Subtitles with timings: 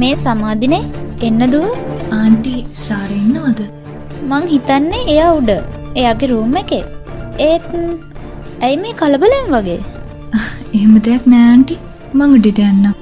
[0.00, 0.84] මේ සමාධිනේ
[1.26, 1.66] එන්න දුව?
[2.18, 2.52] ආන්ටි
[2.84, 3.60] සාරඉන්නවද
[4.30, 5.50] මං හිතන්නේ එයා උඩ.
[6.00, 6.84] එයාගේ රූම් එකේ.
[7.48, 7.70] ඒත්
[8.64, 9.78] ඇයි මේ කලබලෙන් වගේ?
[10.74, 11.76] එහෙම දෙයක් නෑන්ටි
[12.18, 12.94] මං උඩිට යන්නම්.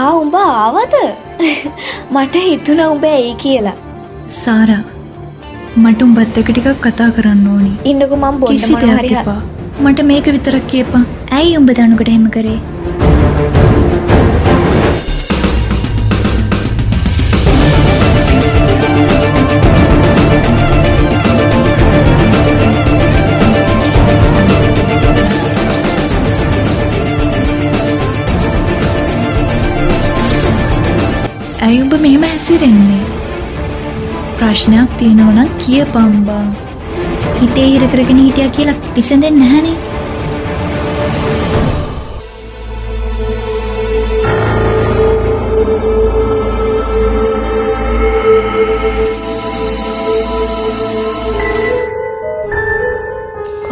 [0.00, 1.00] ආ උඹ ආවද?
[2.14, 3.80] මට හිතුන උඹ ඇයි කියලා.
[4.42, 4.82] සාරා
[5.82, 7.72] මට උඹත් එක ටිකක් කතා කරන්න ඕනි.
[7.90, 9.40] ඉන්නකු මම් කිසි දෙයක් එපා.
[9.84, 11.02] මට මේක විතරක් කියපා
[11.38, 12.60] ඇයි උඹ දනුකට හෙම කරේ?
[31.66, 33.15] ඇයි උඹ මෙහෙම හැසිරෙන්නේ
[34.38, 36.46] ප්‍රශ්නයක් තියෙනවනම් කිය පම්බා
[37.40, 39.76] හිතේ හිර කරගෙන හිටියා කියලා විසඳෙන්නේ නැහනේ.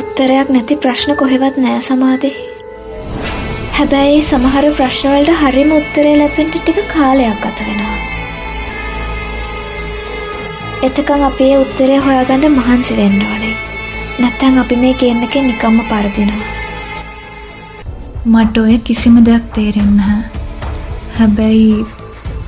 [0.00, 2.32] උත්තරයක් නැති ප්‍රශ්න කොහෙවත් නෑ සමාධි.
[3.76, 8.11] හැබැයි සමහර ප්‍රශ්නවලට හරිම උත්තරේ ලැබෙන්ට ටික කාලයක් ගත වෙනවා.
[10.86, 13.50] එතකං අපි උත්තරය හොයාගන්න මහන්සි වෙන්න ඕනේ.
[14.20, 16.48] නැත්තං අපි මේ ගේම් එකෙන් නිකම්ම පරදිනවා.
[18.32, 20.16] මට ඔය කිසිම දෙයක් තේරෙන්න හැ
[21.18, 21.86] හැබැයි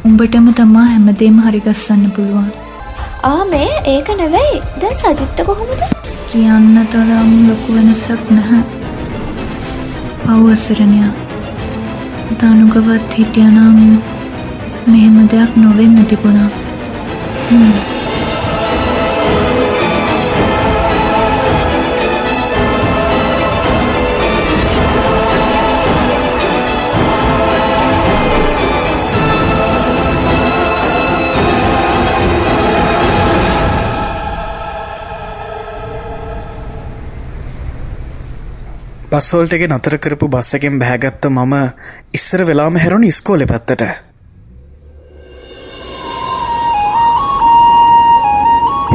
[0.09, 2.51] උඹටම තමා හැමදේම හරිගස්සන්න පුළුවන්.
[3.23, 3.71] ආ මේ?
[3.95, 4.59] ඒක නෙවෙයි.
[4.81, 5.87] දැන් සජිත්ත කොහොමද?
[6.29, 8.63] කියන්න තරම් ලොකු වෙනසක් නැහැ.
[10.27, 11.13] පව් අසරණයා
[12.39, 13.81] දනුගවත් හිටියනම්
[14.87, 16.53] මෙහෙම දෙයක් නොවෙන්න තිබුණා.
[17.49, 17.94] හ්ම්.
[39.15, 41.53] බස්වෝල්ට එක නතර කරපු බස්ස එකෙන් බෑගත්ත මම
[42.19, 43.83] ඉස්සර වෙලාම හැරුණ ස්කෝලෙ පැත්තට.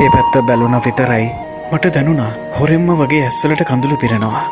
[0.01, 1.29] ඒ පැත්ත බැලුන විතරයි
[1.71, 4.43] මට දැනුණා හොරෙම්ම වගේ ඇස්සලට කඳුළු පිරෙනවා.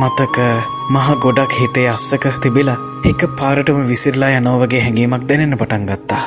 [0.00, 0.48] මතක
[0.94, 2.80] මහ ගොඩක් හිතේ අස්සක තිබිලා
[3.12, 6.24] එක පාරටම විසිරලා යනෝ වගේ හැඟීමක් දැනෙන්න පටන් ගත්තා.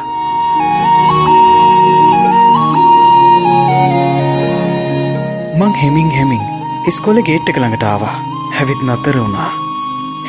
[5.60, 8.14] මං හෙමින් හෙමින් ඉස්කොල ගේට් එක ළඟට ආවා.
[8.58, 9.50] හැවිත් නතර වුණා.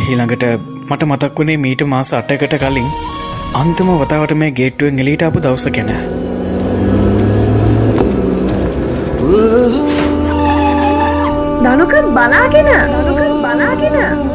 [0.03, 0.45] ඊළඟට
[0.89, 2.91] මට මතක් වුණේ මීට මාස අටකට කලින්
[3.61, 5.91] අන්තිම වතාවට මේ ගේට්ටුවෙන් එලීට අපපු දවස ගැන.
[11.65, 14.32] දනුකත් බලාගෙන දනුකත් බලාගෙන.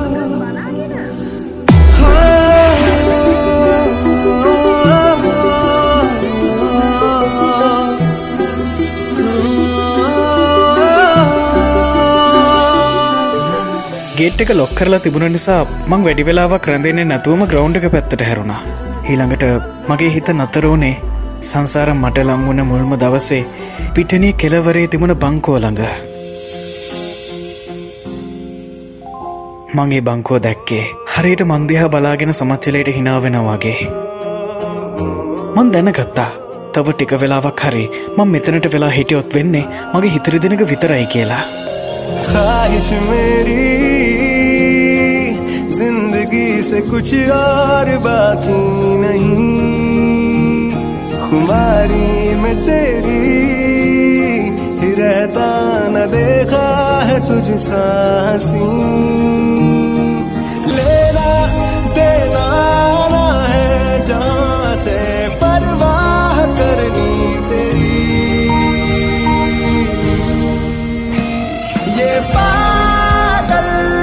[14.19, 18.61] ගේට් එක ලොක් කරලා තිබුණ නිසා මං වැඩිවෙලාවක් රැඳෙන්නේ නැතුවම ග්‍රවන්් එක පැත්තට හැරුණා
[19.07, 19.43] හිළඟට
[19.89, 20.95] මගේ හිත නතරෝනේ
[21.41, 23.43] සංසාර මට ලංවුන මුල්ම දවසේ
[23.95, 25.81] පිටනී කෙලවරේ තිබුණ බංකෝළඟ.
[29.77, 30.83] මගේ බංකෝ දැක්කේ
[31.13, 33.77] හරියට මන්දිහා බලාගෙන සමච්චලයට හිනාවෙනවාගේ.
[35.55, 36.29] මන් දැනගත්තා
[36.73, 37.85] තව ටික වෙලාවක් හරි
[38.17, 41.43] මං මෙතනට වෙලා හිටියොත් වෙන්නේ මගේ හිතරිදිනක විතරයි කියලා.
[42.27, 43.36] කාශමේ
[46.67, 48.55] से कुछ और बाकी
[49.01, 50.71] नहीं।
[51.21, 53.21] खुमारी में तेरी
[54.79, 55.47] ही रहता
[55.89, 56.67] न देखा
[57.09, 58.67] है तुझ सासी
[60.75, 61.31] लेना
[61.95, 62.47] देना
[63.13, 64.97] ना है जहाँ से
[65.43, 67.13] परवाह करनी
[67.49, 67.95] तेरी।
[71.99, 73.96] ये पागलपन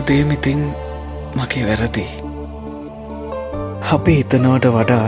[0.00, 0.60] මේ හැම දේමිතින්
[1.36, 2.04] මගේ වැරදි
[3.92, 5.06] අපි හිතනවට වඩා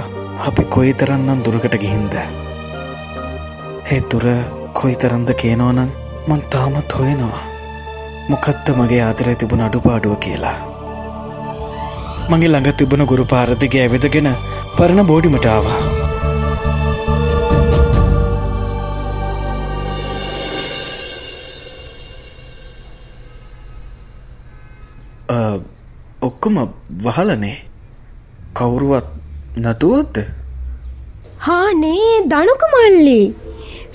[0.49, 2.15] අපි කොයි තරන්නම් දුරකට ගිහින්ද.
[3.91, 4.25] හෙ තුර
[4.73, 5.91] කොයි තරන්ද කියනවනන්
[6.29, 7.43] මන් තාමත් හොයනවා.
[8.29, 10.59] මොකත්ත මගේ ආදර තිබුණ අඩුපාඩුව කියලා.
[12.31, 14.31] මගේ ළඟ තිබුණ ගුරු පාරදිගේ ඇවිදගෙන
[14.77, 16.02] පරණ බෝඩිමටාවා.
[26.43, 26.57] ඔක්කොම
[27.05, 27.57] වහලනේ
[28.59, 29.09] කවුරුවත්
[29.65, 30.17] නතුවත්ද?
[31.45, 33.21] හානේ දනුක මල්ලි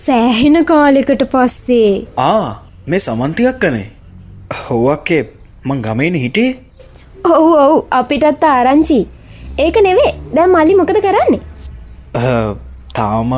[0.04, 1.90] සෑහෙන කාලෙකට පස්සේ.
[2.18, 2.48] ආ
[2.90, 3.88] මේ සමන්තියක් කනේ.
[4.60, 5.22] හොවක්කේ
[5.68, 6.52] මං ගමේන හිටේ
[7.32, 9.00] ඔවු ඔවු අපිටත් ආරංචි.
[9.64, 11.42] ඒක නෙවේ දැම් මල්ලි මොකද කරන්නේ?
[12.98, 13.36] තාම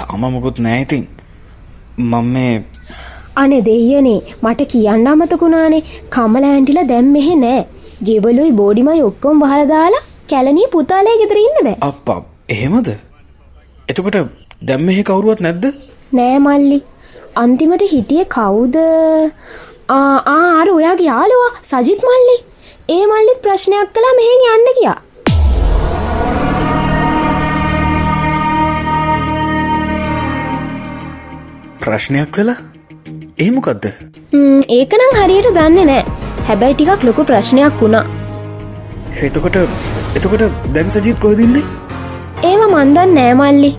[0.00, 1.06] තාම මොකුත් නෑඉතින්
[2.10, 2.52] මං මේ
[3.36, 5.82] අනෙ දෙයනේ මට කියන්න අමතකුණානේ
[6.18, 7.64] කමල ඇන්ටිල දැම් මෙහෙ නෑ
[8.04, 12.08] ගෙවලුයි බෝඩිමයි ඔක්කොම් වහලදාලා කැලනී පුතාලය ගෙතර ඉන්නද අප
[12.56, 12.88] එහෙමද?
[13.88, 14.18] එතකොට
[14.70, 15.64] දැම්මෙහි කවුරුවත් නැද්ද?
[16.18, 16.82] නෑ මල්ලි.
[17.42, 18.76] අන්තිමට හිටිය කවුද?
[19.88, 22.36] ආර ඔයාගේ යාලුවා සජිත් මල්ලි.
[22.94, 24.98] ඒ මල්ලිත් ප්‍රශ්නයක් කලා මෙහෙන් යන්න කියා
[31.86, 32.56] ප්‍රශ්නයක් කලා
[33.44, 33.90] ඒමොකක්ද
[34.76, 38.04] ඒකනම් හරියට දන්න නෑ හැබැයි ටිකක් ලොකු ප්‍රශ්නයක් වුණා.
[39.26, 39.56] එතකොට
[40.16, 40.44] එතකොට
[40.74, 41.64] දැන් සජීත් කොහදින්නේ
[42.50, 43.72] ඒව මන්දන් නෑමල්ලි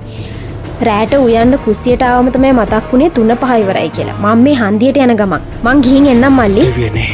[0.88, 4.18] රෑට උයන්න කුසියට අවමත මේ මතක් වුණේ තුන්න පහයිවරයි කියලා.
[4.24, 6.68] මං මේ හන්දියට යන ගමක් මං ගිහින් එන්නම් මල්ලි.
[6.80, 7.14] වියනේ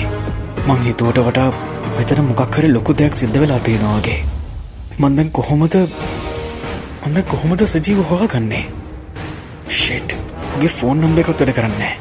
[0.67, 1.49] මං හිතුවට වටා
[1.97, 4.19] වෙතන මොකක්හරි ලොකු දෙයක් සිද්ධ වෙලා තියෙනවාගේ
[5.01, 5.75] මන්දැන් කොහොමද
[7.05, 8.65] ඔන්න කොහොමද සජීව හොවා ගන්නේ
[9.79, 10.15] ෂෙට්
[10.59, 11.93] ගේ ෆෝන් නම්බ එකත් වැඩ කරන්නේ